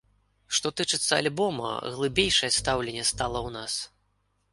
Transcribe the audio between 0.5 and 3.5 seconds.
Што тычыцца альбома, глыбейшае стаўленне стала